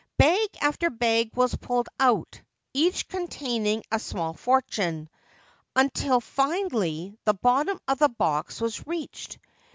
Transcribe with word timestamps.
Bag 0.17 0.49
after 0.61 0.89
bag 0.89 1.29
was 1.35 1.55
pulled 1.55 1.87
out, 1.99 2.41
each 2.73 3.07
containing 3.07 3.83
a 3.91 3.99
small 3.99 4.33
fortune, 4.33 5.09
until 5.75 6.19
finally 6.19 7.15
the 7.25 7.35
bottom 7.35 7.79
of 7.87 7.99
the 7.99 8.09
box 8.09 8.59
was 8.59 8.87
reached. 8.87 9.37